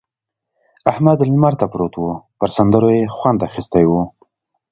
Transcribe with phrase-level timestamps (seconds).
[0.91, 4.01] احمد لمر ته پروت وو؛ پر سندرو يې خوند اخيستی وو.